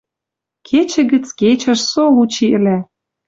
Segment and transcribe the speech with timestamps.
[0.67, 2.77] Кечӹ гӹц кечӹш со лучи ӹлӓ...